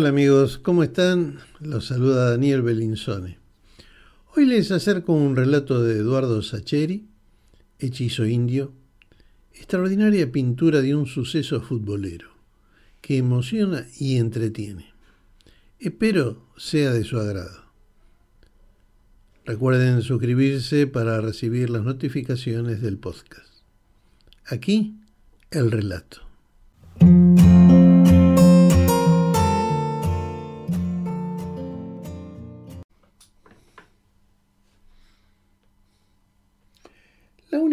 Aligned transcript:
Hola 0.00 0.08
amigos, 0.08 0.56
¿cómo 0.56 0.82
están? 0.82 1.40
Los 1.58 1.88
saluda 1.88 2.30
Daniel 2.30 2.62
Belinzone. 2.62 3.36
Hoy 4.34 4.46
les 4.46 4.70
acerco 4.70 5.12
un 5.12 5.36
relato 5.36 5.82
de 5.82 5.98
Eduardo 5.98 6.40
Sacheri, 6.40 7.06
Hechizo 7.78 8.24
Indio, 8.24 8.72
extraordinaria 9.52 10.32
pintura 10.32 10.80
de 10.80 10.94
un 10.96 11.04
suceso 11.04 11.60
futbolero, 11.60 12.30
que 13.02 13.18
emociona 13.18 13.88
y 13.98 14.16
entretiene. 14.16 14.94
Espero 15.78 16.46
sea 16.56 16.94
de 16.94 17.04
su 17.04 17.18
agrado. 17.18 17.66
Recuerden 19.44 20.00
suscribirse 20.00 20.86
para 20.86 21.20
recibir 21.20 21.68
las 21.68 21.82
notificaciones 21.82 22.80
del 22.80 22.96
podcast. 22.96 23.52
Aquí 24.46 24.98
el 25.50 25.70
relato. 25.70 26.29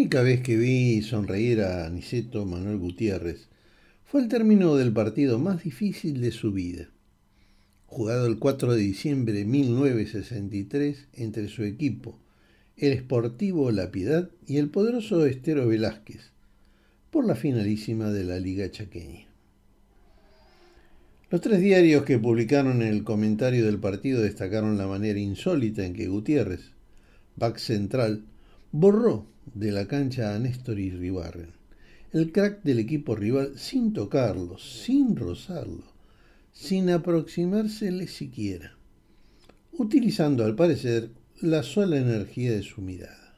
Única 0.08 0.22
vez 0.22 0.40
que 0.40 0.56
vi 0.56 1.02
sonreír 1.02 1.60
a 1.60 1.86
Aniceto 1.86 2.46
Manuel 2.46 2.78
Gutiérrez 2.78 3.50
fue 4.06 4.22
el 4.22 4.30
término 4.30 4.78
del 4.78 4.94
partido 4.94 5.38
más 5.38 5.66
difícil 5.66 6.22
de 6.22 6.32
su 6.32 6.54
vida, 6.54 6.90
jugado 7.88 8.26
el 8.26 8.40
4 8.40 8.74
de 8.74 8.80
diciembre 8.80 9.34
de 9.34 9.44
1963 9.44 11.08
entre 11.12 11.50
su 11.50 11.66
equipo, 11.66 12.18
el 12.78 12.98
Sportivo 12.98 13.70
La 13.72 13.92
Piedad 13.92 14.30
y 14.48 14.60
el 14.60 14.70
poderoso 14.70 15.26
Estero 15.26 15.68
Velázquez, 15.68 16.32
por 17.12 17.26
la 17.26 17.36
finalísima 17.36 18.10
de 18.10 18.24
la 18.24 18.40
Liga 18.40 18.72
Chaqueña. 18.72 19.26
Los 21.30 21.42
tres 21.42 21.60
diarios 21.60 22.06
que 22.06 22.18
publicaron 22.18 22.82
el 22.82 23.04
comentario 23.04 23.66
del 23.66 23.80
partido 23.80 24.22
destacaron 24.22 24.78
la 24.78 24.88
manera 24.88 25.20
insólita 25.20 25.86
en 25.86 25.92
que 25.92 26.08
Gutiérrez, 26.08 26.72
back 27.36 27.58
central, 27.58 28.24
borró 28.72 29.26
de 29.54 29.72
la 29.72 29.88
cancha 29.88 30.36
a 30.36 30.40
Néstor 30.40 30.76
Ribarren, 30.76 31.52
el 32.12 32.32
crack 32.32 32.64
del 32.64 32.80
equipo 32.80 33.16
rival 33.16 33.58
sin 33.58 33.94
tocarlo, 33.94 34.58
sin 34.58 35.16
rozarlo, 35.16 35.84
sin 36.52 36.90
aproximársele 36.90 38.08
siquiera, 38.08 38.78
utilizando 39.72 40.44
al 40.44 40.56
parecer 40.56 41.12
la 41.42 41.64
sola 41.64 41.98
energía 41.98 42.52
de 42.52 42.64
su 42.64 42.82
mirada. 42.82 43.36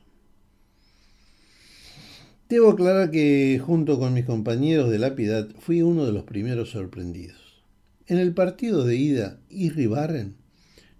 Debo 2.47 2.71
aclarar 2.71 3.11
que 3.11 3.61
junto 3.63 3.99
con 3.99 4.13
mis 4.13 4.25
compañeros 4.25 4.89
de 4.89 4.97
la 4.97 5.15
piedad 5.15 5.47
fui 5.59 5.83
uno 5.83 6.05
de 6.05 6.13
los 6.13 6.23
primeros 6.23 6.71
sorprendidos. 6.71 7.63
En 8.07 8.17
el 8.17 8.33
partido 8.33 8.85
de 8.85 8.95
ida, 8.95 9.39
Irribarren 9.49 10.35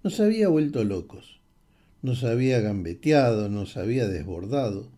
nos 0.03 0.19
había 0.19 0.47
vuelto 0.47 0.83
locos, 0.83 1.38
nos 2.01 2.23
había 2.23 2.61
gambeteado, 2.61 3.49
nos 3.49 3.77
había 3.77 4.07
desbordado, 4.07 4.89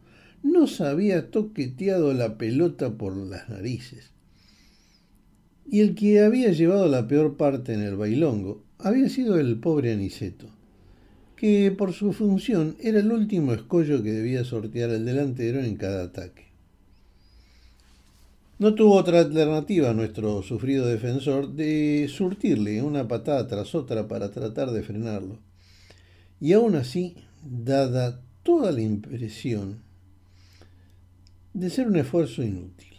nos 0.44 0.81
había 0.81 1.31
toqueteado 1.31 2.13
la 2.13 2.38
pelota 2.38 2.91
por 2.91 3.16
las 3.16 3.49
narices. 3.49 4.11
Y 5.67 5.79
el 5.79 5.95
que 5.95 6.22
había 6.22 6.52
llevado 6.52 6.88
la 6.88 7.07
peor 7.07 7.38
parte 7.38 7.73
en 7.73 7.81
el 7.81 7.95
bailongo 7.95 8.63
había 8.77 9.09
sido 9.09 9.39
el 9.39 9.57
pobre 9.59 9.94
Aniceto, 9.94 10.47
que 11.35 11.72
por 11.72 11.94
su 11.94 12.13
función 12.13 12.75
era 12.79 13.00
el 13.00 13.11
último 13.11 13.53
escollo 13.53 14.03
que 14.03 14.11
debía 14.11 14.44
sortear 14.44 14.90
el 14.90 15.06
delantero 15.06 15.59
en 15.59 15.75
cada 15.75 16.03
ataque. 16.03 16.51
No 18.59 18.75
tuvo 18.75 18.94
otra 18.94 19.22
alternativa 19.22 19.91
nuestro 19.94 20.44
sufrido 20.44 20.85
defensor 20.85 21.53
de 21.53 22.07
surtirle 22.07 22.84
una 22.84 23.07
patada 23.07 23.47
tras 23.47 23.73
otra 23.73 24.07
para 24.07 24.29
tratar 24.29 24.69
de 24.69 24.84
frenarlo. 24.84 25.40
Y 26.41 26.53
aún 26.53 26.75
así, 26.75 27.16
dada 27.44 28.19
toda 28.44 28.72
la 28.72 28.81
impresión 28.81 29.79
de 31.53 31.69
ser 31.69 31.88
un 31.88 31.96
esfuerzo 31.97 32.44
inútil. 32.44 32.97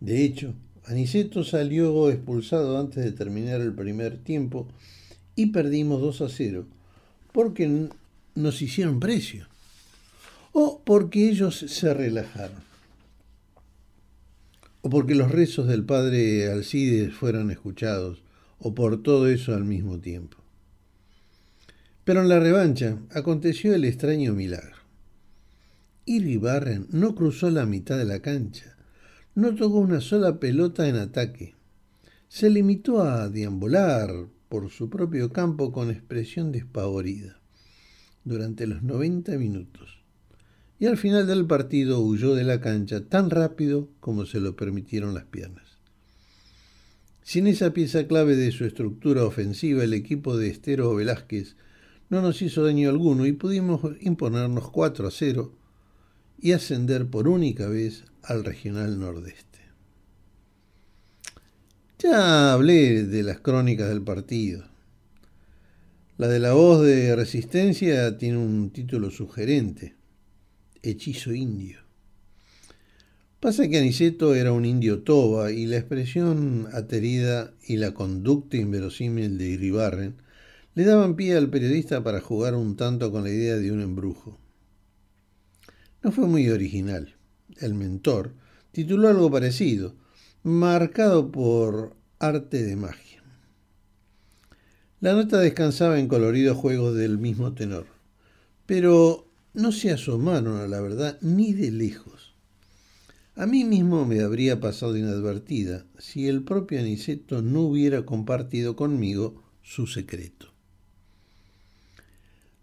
De 0.00 0.24
hecho, 0.24 0.54
Aniceto 0.84 1.44
salió 1.44 2.10
expulsado 2.10 2.78
antes 2.78 3.04
de 3.04 3.12
terminar 3.12 3.60
el 3.60 3.74
primer 3.74 4.18
tiempo 4.18 4.68
y 5.34 5.46
perdimos 5.46 6.00
2 6.00 6.20
a 6.22 6.28
0 6.28 6.66
porque 7.32 7.88
nos 8.34 8.62
hicieron 8.62 9.00
precio 9.00 9.46
o 10.52 10.80
porque 10.84 11.28
ellos 11.28 11.58
se 11.58 11.92
relajaron 11.92 12.62
o 14.80 14.88
porque 14.88 15.14
los 15.14 15.30
rezos 15.30 15.66
del 15.66 15.84
padre 15.84 16.50
Alcides 16.50 17.12
fueron 17.12 17.50
escuchados 17.50 18.22
o 18.60 18.74
por 18.74 19.02
todo 19.02 19.28
eso 19.28 19.54
al 19.54 19.64
mismo 19.64 19.98
tiempo. 19.98 20.37
Pero 22.08 22.22
en 22.22 22.30
la 22.30 22.40
revancha 22.40 22.96
aconteció 23.10 23.74
el 23.74 23.84
extraño 23.84 24.32
milagro. 24.32 24.78
Barren 26.40 26.86
no 26.88 27.14
cruzó 27.14 27.50
la 27.50 27.66
mitad 27.66 27.98
de 27.98 28.06
la 28.06 28.20
cancha, 28.20 28.78
no 29.34 29.54
tocó 29.54 29.76
una 29.76 30.00
sola 30.00 30.40
pelota 30.40 30.88
en 30.88 30.96
ataque. 30.96 31.54
Se 32.28 32.48
limitó 32.48 33.02
a 33.02 33.28
deambular 33.28 34.10
por 34.48 34.70
su 34.70 34.88
propio 34.88 35.34
campo 35.34 35.70
con 35.70 35.90
expresión 35.90 36.50
despavorida 36.50 37.42
durante 38.24 38.66
los 38.66 38.82
90 38.82 39.36
minutos. 39.36 40.02
Y 40.78 40.86
al 40.86 40.96
final 40.96 41.26
del 41.26 41.44
partido 41.44 42.00
huyó 42.00 42.34
de 42.34 42.44
la 42.44 42.62
cancha 42.62 43.04
tan 43.04 43.28
rápido 43.28 43.90
como 44.00 44.24
se 44.24 44.40
lo 44.40 44.56
permitieron 44.56 45.12
las 45.12 45.24
piernas. 45.24 45.76
Sin 47.22 47.46
esa 47.46 47.74
pieza 47.74 48.06
clave 48.06 48.34
de 48.34 48.50
su 48.50 48.64
estructura 48.64 49.24
ofensiva, 49.24 49.84
el 49.84 49.92
equipo 49.92 50.38
de 50.38 50.48
Estero 50.48 50.94
Velázquez 50.94 51.54
no 52.10 52.22
nos 52.22 52.40
hizo 52.42 52.64
daño 52.64 52.88
alguno 52.88 53.26
y 53.26 53.32
pudimos 53.32 53.80
imponernos 54.00 54.70
4 54.70 55.08
a 55.08 55.10
0 55.10 55.54
y 56.40 56.52
ascender 56.52 57.08
por 57.08 57.28
única 57.28 57.68
vez 57.68 58.04
al 58.22 58.44
Regional 58.44 58.98
Nordeste. 58.98 59.58
Ya 61.98 62.52
hablé 62.52 63.04
de 63.04 63.22
las 63.22 63.40
crónicas 63.40 63.88
del 63.88 64.02
partido. 64.02 64.64
La 66.16 66.28
de 66.28 66.38
la 66.38 66.52
voz 66.52 66.82
de 66.84 67.14
resistencia 67.14 68.16
tiene 68.18 68.38
un 68.38 68.70
título 68.70 69.10
sugerente, 69.10 69.96
Hechizo 70.82 71.32
Indio. 71.32 71.80
Pasa 73.40 73.68
que 73.68 73.78
Aniceto 73.78 74.34
era 74.34 74.52
un 74.52 74.64
indio 74.64 75.02
toba 75.02 75.52
y 75.52 75.66
la 75.66 75.76
expresión 75.76 76.68
aterida 76.72 77.54
y 77.64 77.76
la 77.76 77.94
conducta 77.94 78.56
inverosímil 78.56 79.38
de 79.38 79.46
Iribarren 79.46 80.16
le 80.78 80.84
daban 80.84 81.16
pie 81.16 81.36
al 81.36 81.50
periodista 81.50 82.04
para 82.04 82.20
jugar 82.20 82.54
un 82.54 82.76
tanto 82.76 83.10
con 83.10 83.24
la 83.24 83.30
idea 83.30 83.56
de 83.56 83.72
un 83.72 83.80
embrujo. 83.80 84.38
No 86.04 86.12
fue 86.12 86.28
muy 86.28 86.48
original. 86.50 87.16
El 87.56 87.74
mentor 87.74 88.32
tituló 88.70 89.08
algo 89.08 89.28
parecido, 89.28 89.96
marcado 90.44 91.32
por 91.32 91.96
arte 92.20 92.62
de 92.62 92.76
magia. 92.76 93.24
La 95.00 95.14
nota 95.14 95.40
descansaba 95.40 95.98
en 95.98 96.06
coloridos 96.06 96.56
juegos 96.56 96.94
del 96.94 97.18
mismo 97.18 97.54
tenor, 97.54 97.86
pero 98.64 99.26
no 99.54 99.72
se 99.72 99.90
asomaron 99.90 100.60
a 100.60 100.68
la 100.68 100.80
verdad 100.80 101.18
ni 101.22 101.54
de 101.54 101.72
lejos. 101.72 102.36
A 103.34 103.46
mí 103.46 103.64
mismo 103.64 104.06
me 104.06 104.20
habría 104.20 104.60
pasado 104.60 104.96
inadvertida 104.96 105.86
si 105.98 106.28
el 106.28 106.44
propio 106.44 106.78
Aniceto 106.78 107.42
no 107.42 107.62
hubiera 107.62 108.06
compartido 108.06 108.76
conmigo 108.76 109.42
su 109.60 109.88
secreto. 109.88 110.56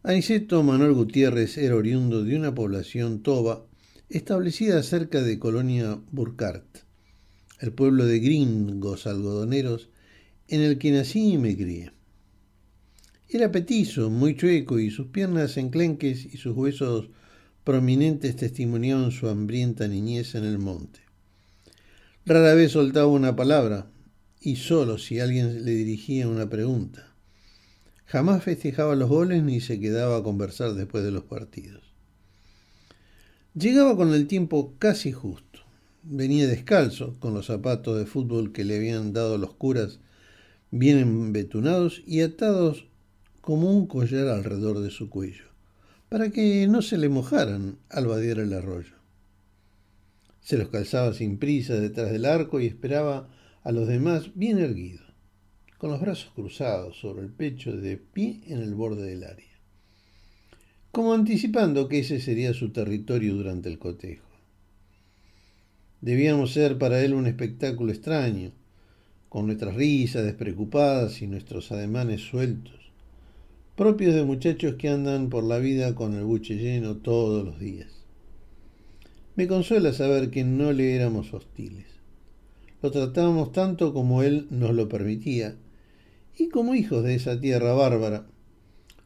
Aniceto 0.08 0.62
Manuel 0.62 0.94
Gutiérrez 0.94 1.58
era 1.58 1.76
oriundo 1.76 2.24
de 2.24 2.36
una 2.36 2.54
población 2.54 3.24
toba 3.24 3.66
establecida 4.08 4.84
cerca 4.84 5.24
de 5.24 5.40
Colonia 5.40 6.00
Burkart, 6.12 6.84
el 7.60 7.74
pueblo 7.74 8.06
de 8.06 8.20
gringos 8.20 9.08
algodoneros 9.08 9.90
en 10.48 10.62
el 10.62 10.78
que 10.78 10.92
nací 10.92 11.34
y 11.34 11.38
me 11.40 11.58
crié. 11.58 11.92
Era 13.28 13.52
petizo, 13.52 14.12
muy 14.12 14.36
chueco, 14.36 14.78
y 14.78 14.92
sus 14.92 15.08
piernas 15.08 15.58
enclenques 15.58 16.24
y 16.24 16.38
sus 16.38 16.56
huesos 16.56 17.10
prominentes 17.64 18.36
testimoniaban 18.36 19.10
su 19.10 19.28
hambrienta 19.28 19.88
niñez 19.88 20.36
en 20.36 20.44
el 20.44 20.60
monte. 20.60 21.00
Rara 22.28 22.54
vez 22.54 22.74
soltaba 22.74 23.08
una 23.08 23.36
palabra, 23.36 23.90
y 24.40 24.58
solo 24.58 25.00
si 25.00 25.20
alguien 25.20 25.66
le 25.66 25.72
dirigía 25.72 26.28
una 26.28 26.48
pregunta. 26.48 27.15
Jamás 28.08 28.44
festejaba 28.44 28.96
los 28.96 29.10
goles 29.10 29.42
ni 29.42 29.60
se 29.62 29.80
quedaba 29.80 30.18
a 30.18 30.24
conversar 30.24 30.74
después 30.74 31.04
de 31.04 31.12
los 31.12 31.24
partidos. 31.24 31.84
Llegaba 33.56 33.96
con 33.96 34.14
el 34.14 34.28
tiempo 34.28 34.74
casi 34.78 35.12
justo. 35.12 35.60
Venía 36.04 36.48
descalzo, 36.48 37.16
con 37.20 37.34
los 37.34 37.48
zapatos 37.48 37.98
de 37.98 38.06
fútbol 38.06 38.52
que 38.52 38.64
le 38.64 38.76
habían 38.76 39.12
dado 39.12 39.40
los 39.40 39.56
curas 39.56 40.00
bien 40.70 41.00
embetunados 41.00 42.04
y 42.06 42.22
atados 42.22 42.86
como 43.42 43.72
un 43.72 43.88
collar 43.88 44.28
alrededor 44.28 44.82
de 44.82 44.92
su 44.92 45.10
cuello, 45.10 45.46
para 46.10 46.30
que 46.30 46.68
no 46.68 46.82
se 46.84 46.98
le 46.98 47.10
mojaran 47.10 47.78
al 47.90 48.08
vadear 48.08 48.40
el 48.40 48.54
arroyo. 48.54 48.96
Se 50.42 50.58
los 50.58 50.70
calzaba 50.70 51.14
sin 51.14 51.40
prisa 51.40 51.74
detrás 51.76 52.12
del 52.12 52.26
arco 52.26 52.60
y 52.60 52.68
esperaba 52.68 53.30
a 53.64 53.72
los 53.72 53.88
demás 53.88 54.30
bien 54.36 54.60
erguido 54.60 55.05
con 55.86 55.92
los 55.92 56.02
brazos 56.02 56.32
cruzados 56.34 56.98
sobre 56.98 57.22
el 57.22 57.30
pecho 57.30 57.72
de 57.78 57.98
pie 57.98 58.42
en 58.48 58.60
el 58.60 58.74
borde 58.74 59.04
del 59.04 59.24
área, 59.24 59.54
como 60.90 61.14
anticipando 61.14 61.88
que 61.88 62.00
ese 62.00 62.20
sería 62.20 62.56
su 62.56 62.72
territorio 62.72 63.36
durante 63.36 63.70
el 63.70 63.78
cotejo. 63.78 64.26
Debíamos 66.02 66.54
ser 66.54 66.80
para 66.80 67.04
él 67.04 67.14
un 67.14 67.28
espectáculo 67.28 67.92
extraño, 67.92 68.52
con 69.30 69.46
nuestras 69.46 69.76
risas 69.76 70.26
despreocupadas 70.26 71.22
y 71.22 71.28
nuestros 71.28 71.72
ademanes 71.72 72.22
sueltos, 72.22 72.92
propios 73.76 74.16
de 74.16 74.24
muchachos 74.24 74.78
que 74.80 74.90
andan 74.90 75.30
por 75.30 75.44
la 75.44 75.60
vida 75.60 75.94
con 75.94 76.16
el 76.16 76.24
buche 76.24 76.56
lleno 76.56 76.96
todos 76.96 77.46
los 77.46 77.60
días. 77.60 77.92
Me 79.36 79.48
consuela 79.48 79.94
saber 79.94 80.32
que 80.32 80.44
no 80.44 80.74
le 80.74 80.96
éramos 80.96 81.32
hostiles. 81.32 81.86
Lo 82.82 82.90
tratábamos 82.90 83.52
tanto 83.52 83.94
como 83.94 84.24
él 84.24 84.48
nos 84.50 84.74
lo 84.74 84.90
permitía, 84.90 85.56
y 86.38 86.50
como 86.50 86.76
hijos 86.76 87.04
de 87.04 87.16
esa 87.16 87.40
tierra 87.40 87.74
bárbara, 87.74 88.26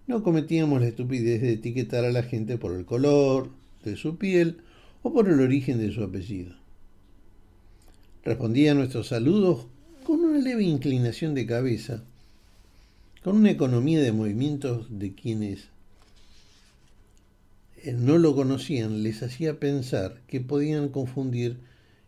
no 0.07 0.23
cometíamos 0.23 0.81
la 0.81 0.87
estupidez 0.87 1.41
de 1.41 1.53
etiquetar 1.53 2.03
a 2.03 2.11
la 2.11 2.23
gente 2.23 2.57
por 2.57 2.73
el 2.73 2.85
color 2.85 3.49
de 3.83 3.95
su 3.95 4.17
piel 4.17 4.61
o 5.03 5.13
por 5.13 5.29
el 5.29 5.39
origen 5.39 5.77
de 5.77 5.91
su 5.91 6.03
apellido. 6.03 6.55
Respondía 8.23 8.71
a 8.71 8.75
nuestros 8.75 9.07
saludos 9.07 9.67
con 10.03 10.21
una 10.21 10.39
leve 10.39 10.63
inclinación 10.63 11.35
de 11.35 11.45
cabeza, 11.45 12.03
con 13.23 13.37
una 13.37 13.51
economía 13.51 14.01
de 14.01 14.11
movimientos 14.11 14.87
de 14.89 15.13
quienes 15.13 15.69
eh, 17.83 17.93
no 17.93 18.17
lo 18.17 18.35
conocían 18.35 19.03
les 19.03 19.23
hacía 19.23 19.59
pensar 19.59 20.21
que 20.27 20.41
podían 20.41 20.89
confundir 20.89 21.59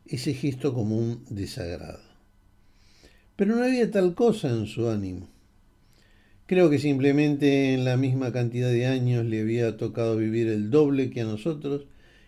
ese 0.05 0.33
gesto 0.33 0.73
como 0.73 0.97
un 0.97 1.23
desagrado. 1.29 2.10
Pero 3.41 3.55
no 3.55 3.63
había 3.63 3.89
tal 3.89 4.13
cosa 4.13 4.49
en 4.49 4.67
su 4.67 4.87
ánimo. 4.87 5.27
Creo 6.45 6.69
que 6.69 6.77
simplemente 6.77 7.73
en 7.73 7.85
la 7.85 7.97
misma 7.97 8.31
cantidad 8.31 8.69
de 8.69 8.85
años 8.85 9.25
le 9.25 9.41
había 9.41 9.77
tocado 9.77 10.15
vivir 10.15 10.47
el 10.47 10.69
doble 10.69 11.09
que 11.09 11.21
a 11.21 11.25
nosotros 11.25 11.87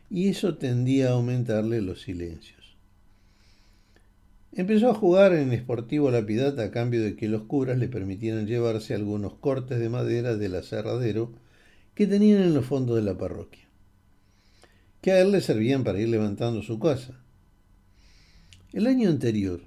y 0.09 0.29
eso 0.29 0.57
tendía 0.57 1.09
a 1.09 1.11
aumentarle 1.11 1.83
los 1.83 2.01
silencios. 2.01 2.75
Empezó 4.53 4.89
a 4.89 4.95
jugar 4.95 5.35
en 5.35 5.53
Esportivo 5.53 6.09
La 6.09 6.25
Piedad 6.25 6.59
a 6.59 6.71
cambio 6.71 7.03
de 7.03 7.15
que 7.15 7.29
los 7.29 7.43
curas 7.43 7.77
le 7.77 7.89
permitieran 7.89 8.47
llevarse 8.47 8.95
algunos 8.95 9.35
cortes 9.35 9.79
de 9.79 9.89
madera 9.89 10.35
del 10.35 10.55
aserradero 10.55 11.31
que 11.93 12.07
tenían 12.07 12.41
en 12.41 12.55
los 12.55 12.65
fondos 12.65 12.95
de 12.95 13.03
la 13.03 13.15
parroquia, 13.15 13.67
que 14.99 15.11
a 15.11 15.21
él 15.21 15.31
le 15.31 15.41
servían 15.41 15.83
para 15.83 16.01
ir 16.01 16.09
levantando 16.09 16.63
su 16.63 16.79
casa. 16.79 17.19
El 18.71 18.87
año 18.87 19.09
anterior, 19.09 19.61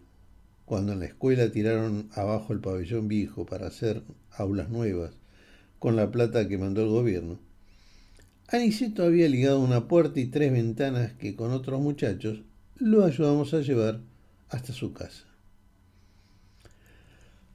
cuando 0.66 0.92
en 0.92 1.00
la 1.00 1.06
escuela 1.06 1.50
tiraron 1.50 2.10
abajo 2.12 2.52
el 2.52 2.60
pabellón 2.60 3.08
viejo 3.08 3.46
para 3.46 3.68
hacer 3.68 4.02
aulas 4.32 4.68
nuevas 4.68 5.12
con 5.78 5.96
la 5.96 6.10
plata 6.10 6.46
que 6.48 6.58
mandó 6.58 6.82
el 6.82 6.90
gobierno, 6.90 7.38
Aniceto 8.48 9.04
había 9.04 9.28
ligado 9.28 9.58
una 9.60 9.88
puerta 9.88 10.20
y 10.20 10.26
tres 10.26 10.52
ventanas 10.52 11.12
que 11.14 11.34
con 11.34 11.52
otros 11.52 11.80
muchachos 11.80 12.42
lo 12.76 13.04
ayudamos 13.04 13.54
a 13.54 13.60
llevar 13.60 14.00
hasta 14.48 14.72
su 14.72 14.92
casa. 14.92 15.24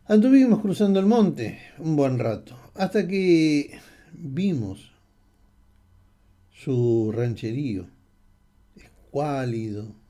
Anduvimos 0.05 0.59
cruzando 0.59 0.99
el 0.99 1.05
monte 1.05 1.59
un 1.79 1.95
buen 1.95 2.19
rato, 2.19 2.57
hasta 2.75 3.07
que 3.07 3.79
vimos 4.11 4.91
su 6.51 7.11
rancherío, 7.15 7.87
escuálido. 8.75 10.00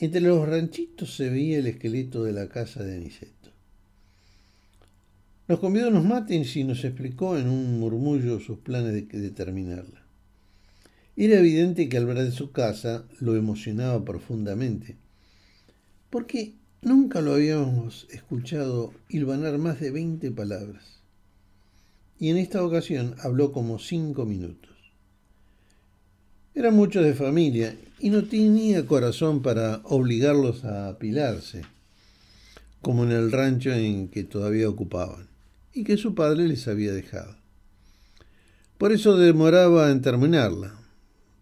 Entre 0.00 0.20
los 0.20 0.48
ranchitos 0.48 1.16
se 1.16 1.28
veía 1.28 1.58
el 1.58 1.66
esqueleto 1.66 2.24
de 2.24 2.32
la 2.32 2.48
casa 2.48 2.82
de 2.82 2.96
Aniceto. 2.96 3.50
Nos 5.48 5.58
convidó 5.60 5.86
a 5.86 5.90
unos 5.90 6.04
mates 6.04 6.56
y 6.56 6.64
nos 6.64 6.84
explicó 6.84 7.36
en 7.36 7.48
un 7.48 7.80
murmullo 7.80 8.38
sus 8.38 8.58
planes 8.58 8.92
de, 8.92 9.02
de 9.02 9.30
terminarla. 9.30 10.02
Era 11.16 11.38
evidente 11.38 11.88
que 11.88 11.96
al 11.96 12.06
ver 12.06 12.18
de 12.18 12.30
su 12.30 12.52
casa 12.52 13.04
lo 13.20 13.34
emocionaba 13.34 14.04
profundamente 14.04 14.96
porque 16.10 16.54
nunca 16.82 17.20
lo 17.20 17.34
habíamos 17.34 18.06
escuchado 18.10 18.94
hilvanar 19.08 19.58
más 19.58 19.80
de 19.80 19.90
20 19.90 20.30
palabras. 20.30 21.02
Y 22.18 22.30
en 22.30 22.38
esta 22.38 22.64
ocasión 22.64 23.14
habló 23.20 23.52
como 23.52 23.78
cinco 23.78 24.24
minutos. 24.24 24.76
Eran 26.54 26.74
muchos 26.74 27.04
de 27.04 27.14
familia 27.14 27.76
y 28.00 28.10
no 28.10 28.24
tenía 28.24 28.86
corazón 28.86 29.42
para 29.42 29.80
obligarlos 29.84 30.64
a 30.64 30.88
apilarse, 30.88 31.62
como 32.80 33.04
en 33.04 33.12
el 33.12 33.32
rancho 33.32 33.72
en 33.72 34.08
que 34.08 34.24
todavía 34.24 34.68
ocupaban, 34.68 35.28
y 35.72 35.84
que 35.84 35.96
su 35.96 36.14
padre 36.14 36.46
les 36.46 36.68
había 36.68 36.92
dejado. 36.92 37.36
Por 38.78 38.92
eso 38.92 39.16
demoraba 39.16 39.90
en 39.90 40.02
terminarla, 40.02 40.74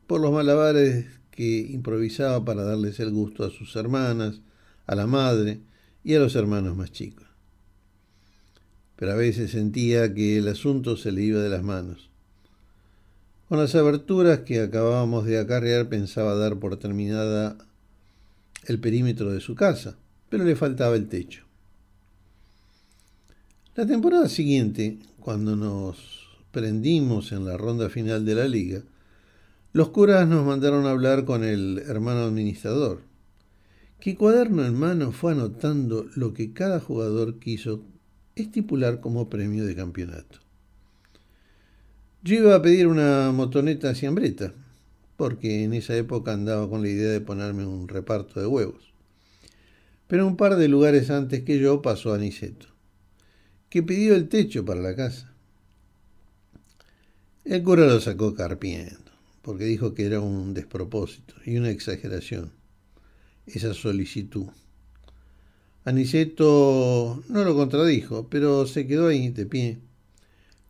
por 0.07 0.21
los 0.21 0.33
malabares 0.33 1.07
que 1.31 1.59
improvisaba 1.59 2.45
para 2.45 2.63
darles 2.63 2.99
el 3.01 3.11
gusto 3.11 3.45
a 3.45 3.51
sus 3.51 3.77
hermanas, 3.77 4.41
a 4.87 4.95
la 4.95 5.07
madre 5.07 5.61
y 6.03 6.15
a 6.15 6.19
los 6.19 6.35
hermanos 6.35 6.77
más 6.77 6.93
chicos. 6.93 7.27
Pero 8.97 9.13
a 9.13 9.17
veces 9.17 9.51
sentía 9.51 10.15
que 10.15 10.39
el 10.39 10.49
asunto 10.49 10.97
se 10.97 11.13
le 11.13 11.23
iba 11.23 11.41
de 11.41 11.51
las 11.51 11.63
manos. 11.63 12.09
Con 13.49 13.59
las 13.59 13.77
aberturas 13.77 14.41
que 14.41 14.61
acabábamos 14.61 15.25
de 15.25 15.39
acarrear 15.39 15.89
pensaba 15.89 16.35
dar 16.35 16.59
por 16.59 16.79
terminada 16.79 17.57
el 18.65 18.81
perímetro 18.81 19.33
de 19.33 19.41
su 19.41 19.55
casa, 19.55 19.97
pero 20.29 20.43
le 20.43 20.57
faltaba 20.57 20.97
el 20.97 21.07
techo. 21.07 21.45
La 23.77 23.87
temporada 23.87 24.29
siguiente, 24.29 24.99
cuando 25.21 25.55
nos 25.55 26.27
prendimos 26.51 27.31
en 27.31 27.45
la 27.45 27.57
ronda 27.57 27.89
final 27.89 28.25
de 28.25 28.35
la 28.35 28.49
liga, 28.49 28.83
los 29.73 29.91
curas 29.91 30.27
nos 30.27 30.45
mandaron 30.45 30.85
a 30.87 30.91
hablar 30.91 31.25
con 31.25 31.45
el 31.45 31.79
hermano 31.87 32.23
administrador, 32.23 33.03
que 34.01 34.17
cuaderno 34.17 34.65
en 34.65 34.75
mano 34.75 35.13
fue 35.13 35.33
anotando 35.33 36.07
lo 36.17 36.35
que 36.35 36.53
cada 36.53 36.81
jugador 36.81 37.39
quiso 37.39 37.85
estipular 38.35 39.01
como 39.01 39.29
premio 39.29 39.65
de 39.65 39.77
campeonato. 39.77 40.46
Yo 42.27 42.35
iba 42.35 42.57
a 42.57 42.61
pedir 42.61 42.89
una 42.89 43.31
motoneta 43.31 43.95
siambreta, 43.95 44.53
porque 45.17 45.63
en 45.63 45.73
esa 45.75 45.97
época 45.97 46.33
andaba 46.33 46.69
con 46.69 46.83
la 46.83 46.89
idea 46.89 47.13
de 47.13 47.21
ponerme 47.21 47.65
un 47.65 47.87
reparto 47.87 48.41
de 48.41 48.49
huevos. 48.49 48.93
Pero 50.09 50.27
un 50.27 50.37
par 50.37 50.57
de 50.57 50.67
lugares 50.67 51.09
antes 51.11 51.45
que 51.45 51.61
yo 51.61 51.83
pasó 51.83 52.15
Aniceto, 52.15 52.67
que 53.69 53.85
pidió 53.85 54.17
el 54.17 54.29
techo 54.29 54.65
para 54.65 54.81
la 54.81 54.97
casa. 54.97 55.33
El 57.45 57.63
cura 57.63 57.87
lo 57.87 58.01
sacó 58.01 58.35
carpiendo, 58.35 59.13
porque 59.43 59.63
dijo 59.63 59.95
que 59.95 60.07
era 60.07 60.19
un 60.19 60.53
despropósito 60.53 61.35
y 61.45 61.59
una 61.59 61.71
exageración 61.71 62.51
esa 63.47 63.73
solicitud. 63.73 64.49
Aniceto 65.85 67.23
no 67.29 67.45
lo 67.45 67.55
contradijo, 67.55 68.27
pero 68.29 68.67
se 68.67 68.89
quedó 68.89 69.07
ahí 69.07 69.29
de 69.29 69.47
pie, 69.47 69.79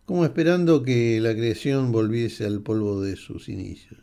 como 0.06 0.24
esperando 0.24 0.82
que 0.82 1.20
la 1.20 1.34
creación 1.34 1.92
volviese 1.92 2.46
al 2.46 2.62
polvo 2.62 3.02
de 3.02 3.16
sus 3.16 3.50
inicios. 3.50 4.00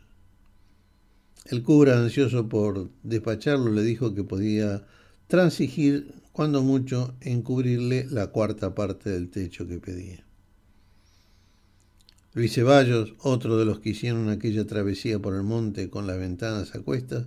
El 1.46 1.62
cura, 1.62 1.98
ansioso 1.98 2.48
por 2.48 2.90
despacharlo, 3.02 3.72
le 3.72 3.82
dijo 3.82 4.14
que 4.14 4.22
podía 4.22 4.86
transigir, 5.26 6.14
cuando 6.32 6.62
mucho, 6.62 7.16
en 7.20 7.42
cubrirle 7.42 8.06
la 8.08 8.28
cuarta 8.28 8.74
parte 8.74 9.10
del 9.10 9.30
techo 9.30 9.66
que 9.66 9.78
pedía. 9.78 10.24
Luis 12.32 12.54
Ceballos, 12.54 13.14
otro 13.18 13.56
de 13.56 13.64
los 13.64 13.80
que 13.80 13.90
hicieron 13.90 14.28
aquella 14.28 14.66
travesía 14.66 15.18
por 15.18 15.34
el 15.34 15.42
monte 15.42 15.90
con 15.90 16.06
las 16.06 16.18
ventanas 16.18 16.74
a 16.74 16.80
cuestas, 16.80 17.26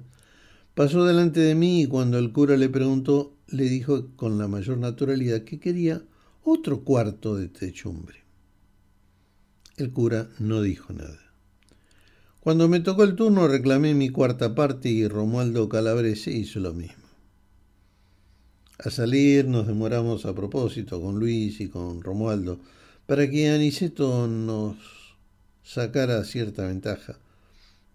Pasó 0.77 1.05
delante 1.05 1.39
de 1.39 1.55
mí 1.55 1.81
y 1.81 1.87
cuando 1.87 2.19
el 2.19 2.31
cura 2.31 2.55
le 2.55 2.69
preguntó, 2.69 3.33
le 3.47 3.63
dijo 3.63 4.09
con 4.15 4.37
la 4.37 4.47
mayor 4.47 4.77
naturalidad 4.77 5.41
que 5.41 5.59
quería 5.59 6.03
otro 6.43 6.81
cuarto 6.81 7.35
de 7.35 7.47
techumbre. 7.47 8.26
El 9.77 9.91
cura 9.91 10.27
no 10.39 10.63
dijo 10.63 10.91
nada. 10.91 11.19
Cuando 12.39 12.67
me 12.67 12.79
tocó 12.79 13.03
el 13.03 13.15
turno 13.15 13.47
reclamé 13.47 13.93
mi 13.93 14.09
cuarta 14.09 14.55
parte 14.55 14.89
y 14.89 15.07
Romualdo 15.07 15.69
Calabrese 15.69 16.31
hizo 16.31 16.59
lo 16.59 16.73
mismo. 16.73 17.03
A 18.79 18.89
salir 18.89 19.45
nos 19.45 19.67
demoramos 19.67 20.25
a 20.25 20.33
propósito 20.33 20.99
con 20.99 21.19
Luis 21.19 21.61
y 21.61 21.69
con 21.69 22.01
Romualdo 22.01 22.59
para 23.05 23.29
que 23.29 23.49
Aniceto 23.49 24.27
nos 24.27 24.77
sacara 25.63 26.23
cierta 26.23 26.65
ventaja 26.65 27.19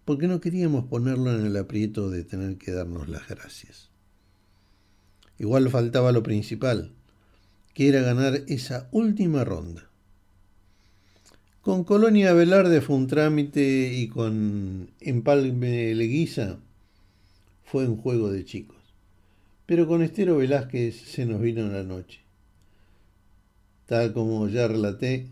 porque 0.05 0.29
no 0.29 0.41
queríamos 0.41 0.85
ponerlo 0.85 1.37
en 1.37 1.47
el 1.47 1.57
aprieto 1.57 2.11
de 2.11 2.23
tener 2.23 2.59
que 2.59 2.71
darnos 2.71 3.09
las 3.09 3.27
gracias. 3.27 3.91
Igual 5.37 5.69
faltaba 5.69 6.13
lo 6.13 6.23
principal, 6.23 6.93
que 7.75 7.89
era 7.89 8.03
ganar 8.03 8.43
esa 8.47 8.89
última 8.93 9.43
ronda. 9.43 9.92
Con 11.63 11.85
Colonia 11.85 12.33
Velarde 12.33 12.81
fue 12.81 12.97
un 12.97 13.07
trámite 13.07 13.93
y 13.95 14.09
con 14.09 14.91
Empalme 14.99 15.95
Leguiza 15.95 16.59
fue 17.63 17.87
un 17.87 17.97
juego 17.99 18.33
de 18.33 18.45
chicos. 18.45 18.79
Pero 19.65 19.87
con 19.87 20.03
Estero 20.03 20.39
Velázquez 20.39 20.97
se 20.97 21.25
nos 21.25 21.41
vino 21.41 21.69
la 21.69 21.85
noche. 21.85 22.19
tal 23.87 24.13
como 24.13 24.49
ya 24.49 24.67
relaté, 24.67 25.29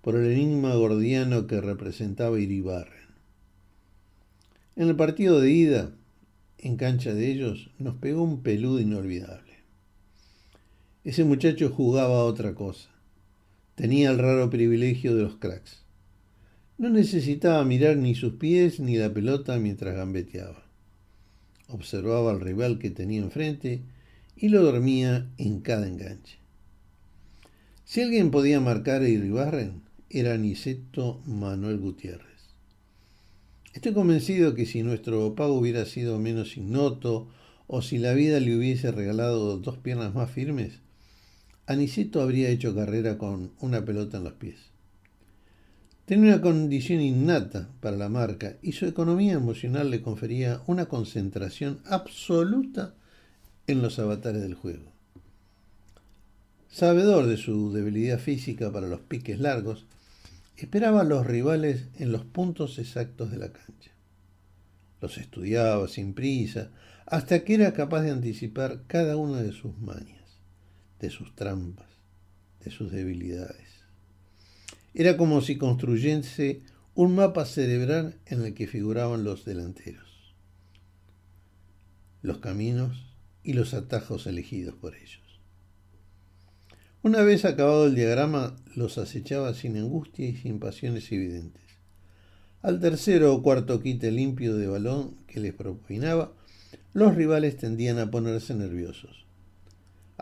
por 0.00 0.16
el 0.16 0.32
enigma 0.32 0.74
gordiano 0.74 1.46
que 1.46 1.60
representaba 1.60 2.40
Iribarren. 2.40 3.06
En 4.74 4.88
el 4.88 4.96
partido 4.96 5.40
de 5.40 5.52
ida, 5.52 5.92
en 6.58 6.78
cancha 6.78 7.14
de 7.14 7.30
ellos, 7.30 7.70
nos 7.78 7.94
pegó 7.94 8.24
un 8.24 8.42
peludo 8.42 8.80
inolvidable. 8.80 9.52
Ese 11.04 11.22
muchacho 11.22 11.70
jugaba 11.70 12.16
a 12.16 12.24
otra 12.24 12.56
cosa. 12.56 12.89
Tenía 13.80 14.10
el 14.10 14.18
raro 14.18 14.50
privilegio 14.50 15.16
de 15.16 15.22
los 15.22 15.36
cracks. 15.36 15.78
No 16.76 16.90
necesitaba 16.90 17.64
mirar 17.64 17.96
ni 17.96 18.14
sus 18.14 18.34
pies 18.34 18.78
ni 18.78 18.98
la 18.98 19.14
pelota 19.14 19.58
mientras 19.58 19.94
gambeteaba. 19.94 20.66
Observaba 21.66 22.30
al 22.30 22.42
rival 22.42 22.78
que 22.78 22.90
tenía 22.90 23.22
enfrente 23.22 23.80
y 24.36 24.50
lo 24.50 24.62
dormía 24.62 25.30
en 25.38 25.62
cada 25.62 25.88
enganche. 25.88 26.36
Si 27.86 28.02
alguien 28.02 28.30
podía 28.30 28.60
marcar 28.60 29.00
a 29.00 29.08
Iribarren, 29.08 29.80
era 30.10 30.36
Niceto 30.36 31.22
Manuel 31.24 31.78
Gutiérrez. 31.78 32.50
Estoy 33.72 33.94
convencido 33.94 34.54
que 34.54 34.66
si 34.66 34.82
nuestro 34.82 35.34
pago 35.34 35.54
hubiera 35.54 35.86
sido 35.86 36.18
menos 36.18 36.58
ignoto 36.58 37.30
o 37.66 37.80
si 37.80 37.96
la 37.96 38.12
vida 38.12 38.40
le 38.40 38.54
hubiese 38.58 38.92
regalado 38.92 39.56
dos 39.56 39.78
piernas 39.78 40.14
más 40.14 40.30
firmes, 40.30 40.80
Aniceto 41.66 42.20
habría 42.20 42.48
hecho 42.48 42.74
carrera 42.74 43.16
con 43.16 43.52
una 43.60 43.84
pelota 43.84 44.16
en 44.16 44.24
los 44.24 44.32
pies. 44.32 44.56
Tenía 46.04 46.34
una 46.34 46.42
condición 46.42 47.00
innata 47.00 47.68
para 47.80 47.96
la 47.96 48.08
marca 48.08 48.56
y 48.62 48.72
su 48.72 48.86
economía 48.86 49.34
emocional 49.34 49.90
le 49.90 50.02
confería 50.02 50.60
una 50.66 50.86
concentración 50.86 51.80
absoluta 51.86 52.94
en 53.68 53.82
los 53.82 54.00
avatares 54.00 54.42
del 54.42 54.54
juego. 54.54 54.90
Sabedor 56.68 57.26
de 57.26 57.36
su 57.36 57.72
debilidad 57.72 58.18
física 58.18 58.72
para 58.72 58.88
los 58.88 59.00
piques 59.00 59.38
largos, 59.38 59.86
esperaba 60.56 61.02
a 61.02 61.04
los 61.04 61.26
rivales 61.26 61.86
en 61.98 62.10
los 62.10 62.24
puntos 62.24 62.78
exactos 62.78 63.30
de 63.30 63.38
la 63.38 63.52
cancha. 63.52 63.92
Los 65.00 65.18
estudiaba 65.18 65.86
sin 65.86 66.14
prisa, 66.14 66.70
hasta 67.06 67.44
que 67.44 67.54
era 67.54 67.72
capaz 67.72 68.02
de 68.02 68.10
anticipar 68.10 68.82
cada 68.86 69.16
una 69.16 69.42
de 69.42 69.52
sus 69.52 69.78
mañas 69.78 70.19
de 71.00 71.10
sus 71.10 71.34
trampas, 71.34 71.88
de 72.64 72.70
sus 72.70 72.92
debilidades. 72.92 73.68
Era 74.94 75.16
como 75.16 75.40
si 75.40 75.56
construyese 75.56 76.62
un 76.94 77.14
mapa 77.14 77.46
cerebral 77.46 78.18
en 78.26 78.44
el 78.44 78.54
que 78.54 78.66
figuraban 78.66 79.24
los 79.24 79.44
delanteros, 79.44 80.34
los 82.22 82.38
caminos 82.38 83.06
y 83.42 83.54
los 83.54 83.72
atajos 83.74 84.26
elegidos 84.26 84.74
por 84.74 84.96
ellos. 84.96 85.20
Una 87.02 87.22
vez 87.22 87.46
acabado 87.46 87.86
el 87.86 87.94
diagrama, 87.94 88.56
los 88.74 88.98
acechaba 88.98 89.54
sin 89.54 89.78
angustia 89.78 90.28
y 90.28 90.36
sin 90.36 90.58
pasiones 90.58 91.10
evidentes. 91.10 91.62
Al 92.60 92.78
tercero 92.78 93.34
o 93.34 93.42
cuarto 93.42 93.80
quite 93.80 94.10
limpio 94.10 94.54
de 94.56 94.66
balón 94.66 95.16
que 95.26 95.40
les 95.40 95.54
propinaba, 95.54 96.34
los 96.92 97.14
rivales 97.14 97.56
tendían 97.56 97.98
a 97.98 98.10
ponerse 98.10 98.54
nerviosos. 98.54 99.24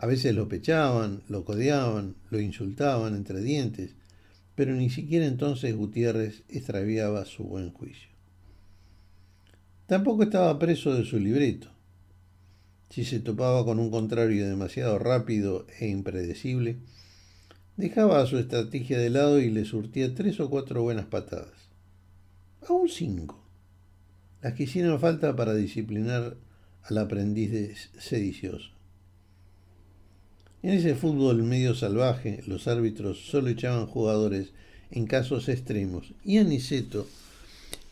A 0.01 0.05
veces 0.05 0.33
lo 0.33 0.47
pechaban, 0.47 1.23
lo 1.27 1.43
codeaban, 1.43 2.15
lo 2.29 2.39
insultaban 2.39 3.15
entre 3.15 3.41
dientes, 3.41 3.95
pero 4.55 4.73
ni 4.73 4.89
siquiera 4.89 5.25
entonces 5.25 5.75
Gutiérrez 5.75 6.43
extraviaba 6.47 7.25
su 7.25 7.43
buen 7.43 7.73
juicio. 7.73 8.07
Tampoco 9.87 10.23
estaba 10.23 10.57
preso 10.57 10.93
de 10.93 11.03
su 11.03 11.19
libreto. 11.19 11.67
Si 12.89 13.03
se 13.03 13.19
topaba 13.19 13.65
con 13.65 13.77
un 13.77 13.91
contrario 13.91 14.47
demasiado 14.47 14.99
rápido 14.99 15.67
e 15.81 15.89
impredecible, 15.89 16.77
dejaba 17.75 18.25
su 18.25 18.37
estrategia 18.37 18.99
de 18.99 19.09
lado 19.09 19.41
y 19.41 19.49
le 19.49 19.65
surtía 19.65 20.15
tres 20.15 20.39
o 20.39 20.49
cuatro 20.49 20.81
buenas 20.81 21.07
patadas. 21.07 21.67
Aún 22.69 22.87
cinco. 22.87 23.43
Las 24.41 24.53
que 24.53 24.63
hicieron 24.63 24.97
falta 25.01 25.35
para 25.35 25.55
disciplinar 25.55 26.37
al 26.83 26.97
aprendiz 26.99 27.89
sedicioso. 27.99 28.78
En 30.61 30.71
ese 30.71 30.93
fútbol 30.95 31.41
medio 31.43 31.73
salvaje, 31.73 32.43
los 32.45 32.67
árbitros 32.67 33.25
solo 33.29 33.47
echaban 33.47 33.85
jugadores 33.85 34.49
en 34.91 35.05
casos 35.05 35.47
extremos 35.47 36.13
y 36.25 36.37
Aniceto 36.37 37.07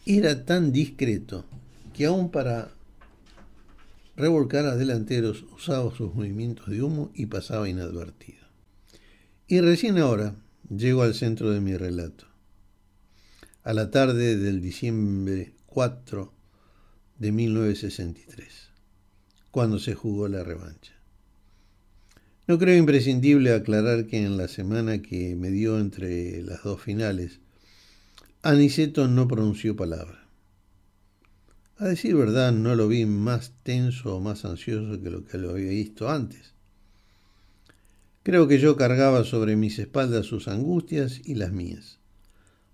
era 0.05 0.45
tan 0.45 0.73
discreto 0.73 1.45
que 1.93 2.05
aún 2.05 2.29
para 2.29 2.71
revolcar 4.17 4.65
a 4.65 4.75
delanteros 4.75 5.45
usaba 5.55 5.95
sus 5.95 6.13
movimientos 6.13 6.67
de 6.67 6.81
humo 6.81 7.11
y 7.13 7.27
pasaba 7.27 7.69
inadvertido. 7.69 8.45
Y 9.47 9.61
recién 9.61 9.97
ahora 9.97 10.35
llego 10.69 11.03
al 11.03 11.13
centro 11.13 11.51
de 11.51 11.61
mi 11.61 11.77
relato. 11.77 12.25
A 13.63 13.73
la 13.73 13.91
tarde 13.91 14.37
del 14.37 14.61
diciembre 14.61 15.53
4 15.67 16.33
de 17.17 17.31
1963, 17.31 18.69
cuando 19.51 19.79
se 19.79 19.93
jugó 19.93 20.27
la 20.27 20.43
revancha. 20.43 20.96
No 22.47 22.57
creo 22.57 22.77
imprescindible 22.77 23.53
aclarar 23.53 24.07
que 24.07 24.23
en 24.23 24.37
la 24.37 24.47
semana 24.47 25.01
que 25.01 25.35
me 25.35 25.49
dio 25.49 25.79
entre 25.79 26.41
las 26.43 26.63
dos 26.63 26.81
finales, 26.81 27.41
Aniceto 28.41 29.09
no 29.09 29.27
pronunció 29.27 29.75
palabra. 29.75 30.25
A 31.77 31.85
decir 31.85 32.15
verdad, 32.15 32.53
no 32.53 32.73
lo 32.75 32.87
vi 32.87 33.05
más 33.05 33.51
tenso 33.63 34.15
o 34.15 34.21
más 34.21 34.45
ansioso 34.45 35.01
que 35.01 35.09
lo 35.09 35.25
que 35.25 35.37
lo 35.37 35.49
había 35.49 35.71
visto 35.71 36.09
antes. 36.09 36.53
Creo 38.23 38.47
que 38.47 38.59
yo 38.59 38.77
cargaba 38.77 39.25
sobre 39.25 39.57
mis 39.57 39.77
espaldas 39.77 40.25
sus 40.25 40.47
angustias 40.47 41.19
y 41.25 41.35
las 41.35 41.51
mías. 41.51 41.99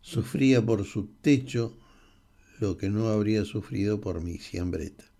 Sufría 0.01 0.63
por 0.63 0.85
su 0.85 1.07
techo 1.21 1.75
lo 2.59 2.77
que 2.77 2.89
no 2.89 3.07
habría 3.07 3.43
sufrido 3.43 3.99
por 3.99 4.21
mi 4.21 4.37
siambreta. 4.37 5.12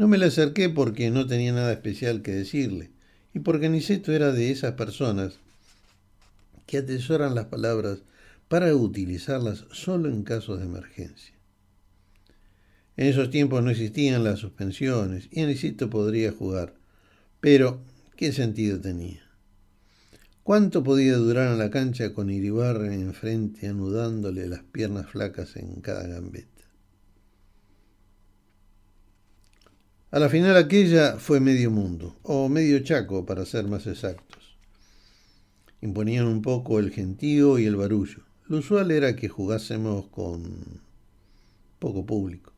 No 0.00 0.08
me 0.08 0.16
le 0.16 0.24
acerqué 0.24 0.70
porque 0.70 1.10
no 1.10 1.26
tenía 1.26 1.52
nada 1.52 1.70
especial 1.72 2.22
que 2.22 2.30
decirle 2.30 2.90
y 3.34 3.40
porque 3.40 3.68
Niceto 3.68 4.12
era 4.12 4.32
de 4.32 4.50
esas 4.50 4.72
personas 4.72 5.40
que 6.64 6.78
atesoran 6.78 7.34
las 7.34 7.48
palabras 7.48 7.98
para 8.48 8.74
utilizarlas 8.74 9.66
solo 9.72 10.08
en 10.08 10.22
casos 10.22 10.58
de 10.58 10.64
emergencia. 10.64 11.34
En 12.96 13.08
esos 13.08 13.28
tiempos 13.28 13.62
no 13.62 13.68
existían 13.68 14.24
las 14.24 14.38
suspensiones 14.38 15.28
y 15.32 15.42
Niceto 15.44 15.90
podría 15.90 16.32
jugar, 16.32 16.72
pero 17.42 17.82
¿qué 18.16 18.32
sentido 18.32 18.80
tenía? 18.80 19.22
¿Cuánto 20.42 20.82
podía 20.82 21.16
durar 21.16 21.52
en 21.52 21.58
la 21.58 21.68
cancha 21.68 22.14
con 22.14 22.30
Iribarren 22.30 23.02
enfrente 23.02 23.68
anudándole 23.68 24.48
las 24.48 24.62
piernas 24.62 25.10
flacas 25.10 25.56
en 25.56 25.82
cada 25.82 26.06
gambeta? 26.06 26.69
A 30.12 30.18
la 30.18 30.28
final 30.28 30.56
aquella 30.56 31.18
fue 31.18 31.38
medio 31.38 31.70
mundo, 31.70 32.16
o 32.24 32.48
medio 32.48 32.80
chaco 32.80 33.24
para 33.24 33.46
ser 33.46 33.68
más 33.68 33.86
exactos. 33.86 34.56
Imponían 35.80 36.26
un 36.26 36.42
poco 36.42 36.80
el 36.80 36.90
gentío 36.90 37.60
y 37.60 37.66
el 37.66 37.76
barullo. 37.76 38.24
Lo 38.48 38.58
usual 38.58 38.90
era 38.90 39.14
que 39.14 39.28
jugásemos 39.28 40.06
con 40.06 40.80
poco 41.78 42.04
público. 42.04 42.52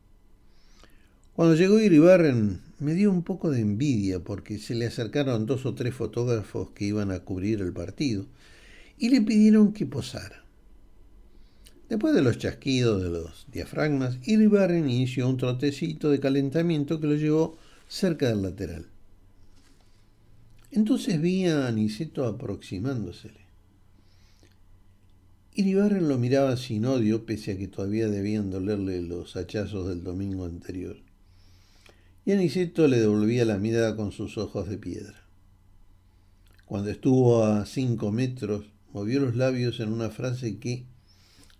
Cuando 1.35 1.53
llegó 1.53 1.79
Iribarren 1.79 2.59
me 2.79 2.95
dio 2.95 3.11
un 3.11 3.21
poco 3.21 3.51
de 3.51 3.61
envidia 3.61 4.19
porque 4.19 4.57
se 4.57 4.73
le 4.73 4.87
acercaron 4.87 5.45
dos 5.45 5.67
o 5.67 5.75
tres 5.75 5.93
fotógrafos 5.93 6.71
que 6.71 6.85
iban 6.85 7.11
a 7.11 7.19
cubrir 7.19 7.61
el 7.61 7.71
partido 7.71 8.25
y 8.97 9.09
le 9.09 9.21
pidieron 9.21 9.73
que 9.73 9.85
posara. 9.85 10.42
Después 11.93 12.15
de 12.15 12.23
los 12.23 12.39
chasquidos 12.39 13.03
de 13.03 13.09
los 13.11 13.45
diafragmas, 13.51 14.17
Iribarren 14.23 14.89
inició 14.89 15.29
un 15.29 15.37
trotecito 15.37 16.09
de 16.09 16.19
calentamiento 16.19 16.99
que 16.99 17.05
lo 17.05 17.13
llevó 17.13 17.59
cerca 17.87 18.29
del 18.29 18.41
lateral. 18.41 18.87
Entonces 20.71 21.21
vi 21.21 21.45
a 21.45 21.67
Aniceto 21.67 22.25
aproximándosele. 22.25 23.41
Iribarren 25.53 26.07
lo 26.09 26.17
miraba 26.17 26.57
sin 26.57 26.85
odio, 26.85 27.27
pese 27.27 27.51
a 27.51 27.57
que 27.59 27.67
todavía 27.67 28.07
debían 28.07 28.49
dolerle 28.49 28.99
los 29.03 29.35
hachazos 29.35 29.87
del 29.87 30.03
domingo 30.03 30.45
anterior. 30.45 30.97
Y 32.25 32.31
Aniceto 32.31 32.87
le 32.87 33.01
devolvía 33.01 33.45
la 33.45 33.59
mirada 33.59 33.95
con 33.95 34.11
sus 34.11 34.39
ojos 34.39 34.67
de 34.67 34.79
piedra. 34.79 35.27
Cuando 36.65 36.89
estuvo 36.89 37.45
a 37.45 37.67
cinco 37.67 38.11
metros, 38.11 38.65
movió 38.93 39.19
los 39.19 39.35
labios 39.35 39.79
en 39.79 39.93
una 39.93 40.09
frase 40.09 40.57
que 40.57 40.91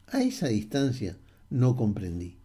a 0.08 0.22
esa 0.22 0.48
distancia 0.48 1.18
no 1.50 1.76
comprendí. 1.76 2.38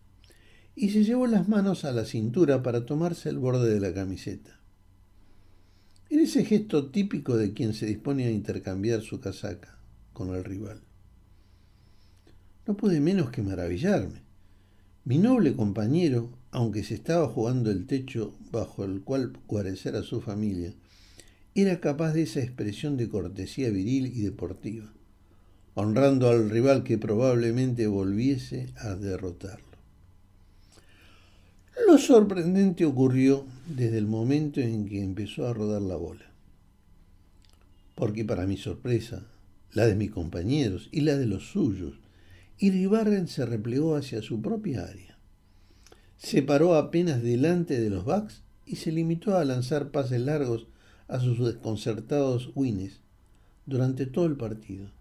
Y 0.75 0.91
se 0.91 1.05
llevó 1.05 1.27
las 1.27 1.49
manos 1.49 1.85
a 1.85 1.93
la 1.93 2.05
cintura 2.05 2.63
para 2.63 2.87
tomarse 2.87 3.29
el 3.29 3.39
borde 3.39 3.73
de 3.73 3.81
la 3.81 3.93
camiseta. 3.93 4.61
En 6.11 6.21
ese 6.21 6.45
gesto 6.45 6.91
típico 6.91 7.37
de 7.37 7.53
quien 7.53 7.75
se 7.75 7.87
dispone 7.87 8.25
a 8.27 8.31
intercambiar 8.31 9.03
su 9.03 9.21
casaca 9.21 9.79
con 10.13 10.35
el 10.35 10.45
rival. 10.45 10.81
No 12.67 12.77
pude 12.77 13.01
menos 13.01 13.31
que 13.31 13.43
maravillarme. 13.43 14.23
Mi 15.05 15.19
noble 15.19 15.55
compañero, 15.55 16.31
aunque 16.51 16.85
se 16.85 16.95
estaba 16.95 17.29
jugando 17.29 17.71
el 17.71 17.87
techo 17.87 18.37
bajo 18.51 18.85
el 18.85 19.03
cual 19.03 19.33
guarecer 19.47 19.97
a 19.97 20.03
su 20.03 20.21
familia, 20.21 20.75
era 21.55 21.81
capaz 21.81 22.13
de 22.13 22.23
esa 22.23 22.41
expresión 22.41 22.97
de 22.97 23.09
cortesía 23.09 23.71
viril 23.71 24.07
y 24.07 24.21
deportiva, 24.21 24.93
honrando 25.79 26.29
al 26.29 26.51
rival 26.51 26.83
que 26.83 26.99
probablemente 26.99 27.87
volviese 27.87 28.73
a 28.79 28.97
derrotarlo. 28.97 29.79
Lo 31.87 31.99
sorprendente 31.99 32.85
ocurrió 32.85 33.47
desde 33.69 33.99
el 33.99 34.09
momento 34.09 34.61
en 34.61 34.89
que 34.89 35.01
empezó 35.01 35.47
a 35.47 35.55
rodar 35.55 35.81
la 35.83 35.95
bola, 35.95 36.33
porque 37.95 38.25
para 38.25 38.45
mi 38.45 38.57
sorpresa, 38.57 39.23
la 39.73 39.87
de 39.87 39.95
mis 39.95 40.11
compañeros 40.11 40.89
y 40.91 41.03
la 41.03 41.17
de 41.17 41.27
los 41.27 41.53
suyos, 41.53 42.01
Iribarren 42.59 43.29
se 43.29 43.47
replegó 43.47 43.95
hacia 43.95 44.21
su 44.21 44.43
propia 44.43 44.83
área. 44.83 45.17
Se 46.17 46.43
paró 46.43 46.75
apenas 46.75 47.23
delante 47.23 47.79
de 47.79 47.89
los 47.89 48.05
backs 48.05 48.43
y 48.67 48.77
se 48.77 48.91
limitó 48.91 49.37
a 49.37 49.45
lanzar 49.45 49.93
pases 49.93 50.23
largos 50.23 50.67
a 51.07 51.21
sus 51.21 51.39
desconcertados 51.39 52.51
wines 52.57 52.99
durante 53.65 54.07
todo 54.07 54.27
el 54.27 54.37
partido. 54.37 54.98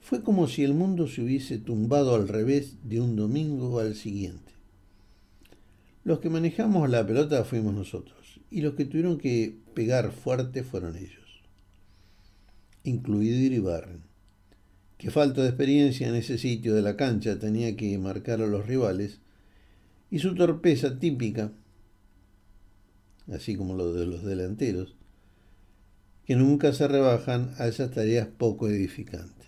Fue 0.00 0.22
como 0.22 0.48
si 0.48 0.64
el 0.64 0.74
mundo 0.74 1.06
se 1.06 1.22
hubiese 1.22 1.58
tumbado 1.58 2.14
al 2.14 2.28
revés 2.28 2.76
de 2.84 3.00
un 3.00 3.16
domingo 3.16 3.78
al 3.78 3.94
siguiente. 3.94 4.52
Los 6.04 6.20
que 6.20 6.30
manejamos 6.30 6.88
la 6.90 7.06
pelota 7.06 7.44
fuimos 7.44 7.74
nosotros 7.74 8.40
y 8.50 8.62
los 8.62 8.74
que 8.74 8.84
tuvieron 8.84 9.18
que 9.18 9.56
pegar 9.74 10.10
fuerte 10.10 10.64
fueron 10.64 10.96
ellos, 10.96 11.42
incluido 12.82 13.38
Iribarren 13.38 14.10
que 15.00 15.10
falta 15.10 15.40
de 15.40 15.48
experiencia 15.48 16.06
en 16.08 16.14
ese 16.14 16.36
sitio 16.36 16.74
de 16.74 16.82
la 16.82 16.94
cancha 16.94 17.38
tenía 17.38 17.74
que 17.74 17.96
marcar 17.96 18.42
a 18.42 18.46
los 18.46 18.66
rivales, 18.66 19.18
y 20.10 20.18
su 20.18 20.34
torpeza 20.34 20.98
típica, 20.98 21.52
así 23.32 23.56
como 23.56 23.74
lo 23.74 23.94
de 23.94 24.04
los 24.04 24.22
delanteros, 24.22 24.94
que 26.26 26.36
nunca 26.36 26.74
se 26.74 26.86
rebajan 26.86 27.54
a 27.56 27.66
esas 27.66 27.92
tareas 27.92 28.28
poco 28.28 28.68
edificantes. 28.68 29.39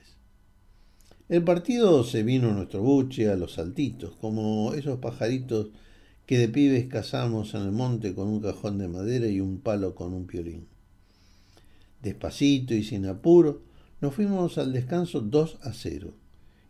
El 1.33 1.45
partido 1.45 2.05
se 2.05 2.23
vino 2.25 2.53
nuestro 2.53 2.83
buche 2.83 3.31
a 3.31 3.37
los 3.37 3.55
saltitos, 3.55 4.15
como 4.21 4.75
esos 4.75 4.99
pajaritos 4.99 5.69
que 6.27 6.37
de 6.37 6.51
pibes 6.51 6.89
cazamos 6.89 7.55
en 7.55 7.63
el 7.63 7.73
monte 7.73 8.15
con 8.15 8.29
un 8.29 8.43
cajón 8.43 8.77
de 8.77 8.87
madera 8.87 9.27
y 9.29 9.41
un 9.41 9.59
palo 9.63 9.95
con 9.95 10.13
un 10.13 10.27
piolín. 10.27 10.67
Despacito 12.03 12.75
y 12.75 12.85
sin 12.85 13.07
apuro, 13.07 13.63
nos 14.03 14.15
fuimos 14.15 14.59
al 14.59 14.75
descanso 14.75 15.23
2 15.23 15.61
a 15.63 15.73
0 15.73 16.13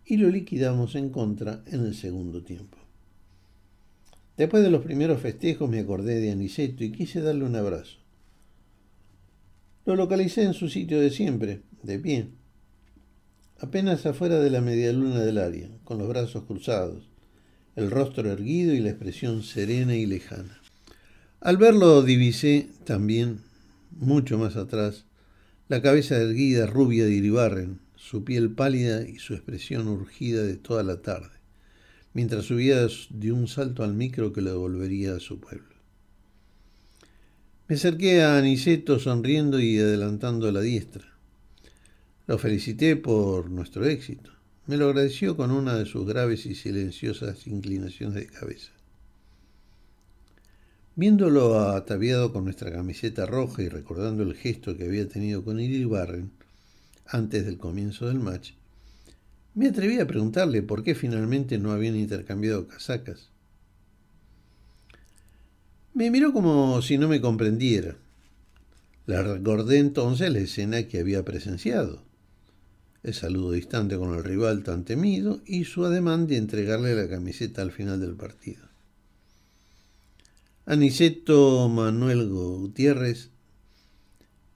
y 0.07 0.19
lo 0.19 0.28
liquidamos 0.28 0.95
en 0.95 1.11
contra 1.11 1.64
en 1.66 1.85
el 1.85 1.97
segundo 1.97 2.45
tiempo. 2.45 2.78
Después 4.37 4.62
de 4.62 4.71
los 4.71 4.85
primeros 4.85 5.21
festejos 5.21 5.69
me 5.69 5.81
acordé 5.81 6.21
de 6.21 6.31
Aniceto 6.31 6.85
y 6.85 6.92
quise 6.92 7.21
darle 7.21 7.47
un 7.47 7.57
abrazo. 7.57 7.99
Lo 9.87 9.97
localicé 9.97 10.45
en 10.45 10.54
su 10.54 10.69
sitio 10.69 11.00
de 11.00 11.11
siempre, 11.11 11.62
de 11.83 11.99
pie, 11.99 12.28
apenas 13.62 14.07
afuera 14.07 14.40
de 14.40 14.50
la 14.50 14.61
media 14.61 14.92
luna 14.92 15.21
del 15.21 15.38
área, 15.38 15.69
con 15.85 15.97
los 15.99 16.09
brazos 16.09 16.42
cruzados, 16.45 17.09
el 17.76 17.92
rostro 17.92 18.28
erguido 18.28 18.75
y 18.75 18.81
la 18.81 18.90
expresión 18.90 19.45
serena 19.45 19.95
y 19.95 20.04
lejana. 20.04 20.61
Al 21.40 21.59
verlo 21.59 22.02
divisé 22.02 22.69
también, 22.85 23.38
mucho 23.92 24.37
más 24.37 24.57
atrás, 24.57 25.04
la 25.69 25.81
cabeza 25.81 26.16
erguida, 26.16 26.66
rubia 26.66 27.05
de 27.05 27.12
Iribarren, 27.12 27.79
su 27.94 28.25
piel 28.25 28.51
pálida 28.51 29.09
y 29.09 29.20
su 29.20 29.35
expresión 29.35 29.87
urgida 29.87 30.42
de 30.42 30.57
toda 30.57 30.83
la 30.83 31.01
tarde, 31.01 31.31
mientras 32.14 32.46
subía 32.46 32.88
de 33.11 33.31
un 33.31 33.46
salto 33.46 33.85
al 33.85 33.94
micro 33.94 34.33
que 34.33 34.40
lo 34.40 34.51
devolvería 34.51 35.14
a 35.14 35.20
su 35.20 35.38
pueblo. 35.38 35.77
Me 37.68 37.77
acerqué 37.77 38.22
a 38.22 38.38
Aniceto 38.38 38.98
sonriendo 38.98 39.61
y 39.61 39.79
adelantando 39.79 40.51
la 40.51 40.62
diestra. 40.62 41.12
Lo 42.26 42.38
felicité 42.38 42.96
por 42.96 43.50
nuestro 43.50 43.85
éxito. 43.85 44.30
Me 44.66 44.76
lo 44.76 44.88
agradeció 44.88 45.37
con 45.37 45.50
una 45.50 45.74
de 45.74 45.87
sus 45.87 46.06
graves 46.06 46.46
y 46.46 46.54
silenciosas 46.54 47.46
inclinaciones 47.48 48.14
de 48.14 48.26
cabeza. 48.28 48.70
Viéndolo 50.94 51.58
ataviado 51.58 52.32
con 52.32 52.44
nuestra 52.44 52.70
camiseta 52.70 53.26
roja 53.26 53.62
y 53.62 53.68
recordando 53.68 54.22
el 54.22 54.35
gesto 54.35 54.76
que 54.76 54.85
había 54.85 55.08
tenido 55.08 55.42
con 55.42 55.58
Iribarren 55.58 56.30
antes 57.06 57.44
del 57.44 57.58
comienzo 57.58 58.06
del 58.06 58.20
match, 58.20 58.52
me 59.54 59.68
atreví 59.68 59.98
a 59.98 60.06
preguntarle 60.06 60.62
por 60.62 60.82
qué 60.85 60.94
finalmente 60.94 61.58
no 61.58 61.72
habían 61.72 61.96
intercambiado 61.96 62.68
casacas. 62.68 63.30
Me 65.92 66.11
miró 66.11 66.32
como 66.32 66.80
si 66.82 66.96
no 66.96 67.08
me 67.08 67.20
comprendiera. 67.20 67.96
Le 69.06 69.22
recordé 69.22 69.78
entonces 69.78 70.32
la 70.32 70.38
escena 70.38 70.85
que 70.85 71.00
había 71.00 71.24
presenciado, 71.24 72.02
el 73.03 73.15
saludo 73.15 73.53
distante 73.53 73.97
con 73.97 74.15
el 74.15 74.23
rival 74.23 74.62
tan 74.62 74.85
temido 74.85 75.41
y 75.45 75.65
su 75.65 75.85
ademán 75.85 76.27
de 76.27 76.37
entregarle 76.37 76.95
la 76.95 77.09
camiseta 77.09 77.62
al 77.62 77.73
final 77.73 78.01
del 78.01 78.15
partido. 78.15 78.62
Aniceto 80.67 81.69
Manuel 81.69 82.29
Gutiérrez 82.29 83.31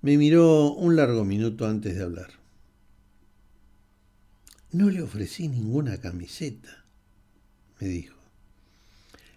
me 0.02 0.16
miró 0.16 0.72
un 0.72 0.94
largo 0.94 1.24
minuto 1.24 1.66
antes 1.66 1.96
de 1.96 2.02
hablar. 2.02 2.30
No 4.70 4.90
le 4.90 5.02
ofrecí 5.02 5.48
ninguna 5.48 5.98
camiseta, 5.98 6.84
me 7.80 7.88
dijo. 7.88 8.16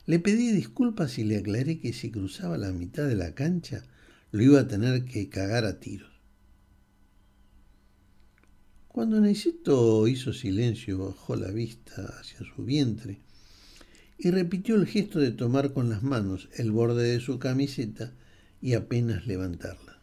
Le 0.06 0.20
pedí 0.20 0.52
disculpas 0.52 1.18
y 1.18 1.24
le 1.24 1.38
aclaré 1.38 1.80
que 1.80 1.94
si 1.94 2.12
cruzaba 2.12 2.58
la 2.58 2.72
mitad 2.72 3.08
de 3.08 3.16
la 3.16 3.34
cancha 3.34 3.84
lo 4.32 4.44
iba 4.44 4.60
a 4.60 4.68
tener 4.68 5.06
que 5.06 5.30
cagar 5.30 5.66
a 5.66 5.80
tiros. 5.80 6.19
Cuando 8.90 9.18
Aniceto 9.18 10.08
hizo 10.08 10.34
silencio, 10.34 10.98
bajó 10.98 11.36
la 11.36 11.52
vista 11.52 12.12
hacia 12.20 12.40
su 12.40 12.66
vientre 12.66 13.22
y 14.18 14.32
repitió 14.32 14.76
el 14.76 14.88
gesto 14.88 15.20
de 15.20 15.32
tomar 15.32 15.74
con 15.74 15.90
las 15.90 16.02
manos 16.02 16.50
el 16.58 16.72
borde 16.72 17.04
de 17.04 17.20
su 17.20 17.38
camiseta 17.38 18.14
y 18.62 18.74
apenas 18.74 19.28
levantarla. 19.28 20.00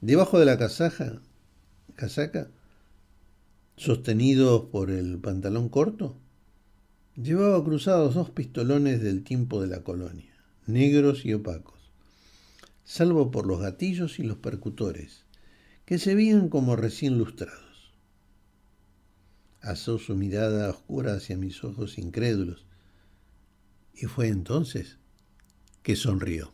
Debajo 0.00 0.38
de 0.38 0.46
la 0.46 0.58
casaja, 0.58 1.20
casaca, 1.96 2.48
sostenidos 3.76 4.66
por 4.66 4.88
el 4.88 5.18
pantalón 5.18 5.68
corto, 5.68 6.16
llevaba 7.16 7.64
cruzados 7.64 8.14
dos 8.14 8.30
pistolones 8.30 9.02
del 9.02 9.24
tiempo 9.24 9.60
de 9.60 9.66
la 9.66 9.82
colonia, 9.82 10.32
negros 10.66 11.26
y 11.26 11.34
opacos, 11.34 11.90
salvo 12.84 13.32
por 13.32 13.44
los 13.44 13.60
gatillos 13.60 14.20
y 14.20 14.22
los 14.22 14.38
percutores, 14.38 15.24
que 15.90 15.98
se 15.98 16.14
veían 16.14 16.50
como 16.50 16.76
recién 16.76 17.18
lustrados. 17.18 17.92
Asó 19.60 19.98
su 19.98 20.14
mirada 20.14 20.70
oscura 20.70 21.14
hacia 21.14 21.36
mis 21.36 21.64
ojos 21.64 21.98
incrédulos, 21.98 22.64
y 23.92 24.06
fue 24.06 24.28
entonces 24.28 24.98
que 25.82 25.96
sonrió. 25.96 26.52